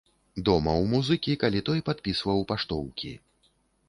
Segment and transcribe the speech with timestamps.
[0.47, 3.13] Дома ў музыкі, калі той падпісваў паштоўкі.